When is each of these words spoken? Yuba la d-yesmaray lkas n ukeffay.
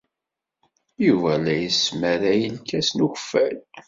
Yuba 1.05 1.31
la 1.43 1.53
d-yesmaray 1.57 2.41
lkas 2.57 2.89
n 2.93 3.03
ukeffay. 3.05 3.55